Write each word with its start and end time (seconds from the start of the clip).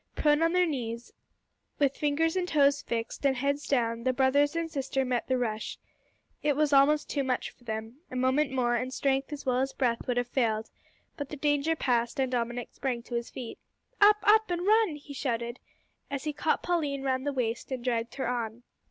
Prone 0.15 0.41
on 0.41 0.53
their 0.53 0.65
knees, 0.65 1.13
with 1.77 1.95
fingers 1.95 2.35
and 2.35 2.47
toes 2.47 2.81
fixed, 2.81 3.23
and 3.23 3.35
heads 3.35 3.67
down, 3.67 4.01
the 4.03 4.11
brothers 4.13 4.55
and 4.55 4.71
sister 4.71 5.05
met 5.05 5.27
the 5.27 5.37
rush. 5.37 5.77
It 6.41 6.55
was 6.55 6.73
almost 6.73 7.07
too 7.07 7.23
much 7.23 7.51
for 7.51 7.65
them. 7.65 7.99
A 8.09 8.15
moment 8.15 8.49
more, 8.51 8.73
and 8.73 8.91
strength 8.91 9.31
as 9.31 9.45
well 9.45 9.59
as 9.59 9.73
breath 9.73 10.07
would 10.07 10.17
have 10.17 10.27
failed; 10.27 10.71
but 11.17 11.29
the 11.29 11.35
danger 11.37 11.75
passed, 11.75 12.19
and 12.19 12.31
Dominick 12.31 12.69
sprang 12.73 13.03
to 13.03 13.13
his 13.15 13.29
feet. 13.29 13.59
"Up, 14.01 14.17
up! 14.23 14.49
and 14.49 14.65
run!" 14.65 14.95
he 14.95 15.13
shouted, 15.13 15.59
as 16.09 16.23
he 16.23 16.33
caught 16.33 16.63
Pauline 16.63 17.03
round 17.03 17.27
the 17.27 17.31
waist 17.31 17.71
and 17.71 17.83
dragged 17.83 18.15
her 18.15 18.27
on. 18.27 18.63